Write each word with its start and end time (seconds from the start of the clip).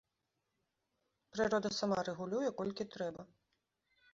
Прырода 1.35 1.71
сама 1.81 1.97
рэгулюе, 2.07 2.49
колькі 2.63 2.89
трэба. 2.97 3.21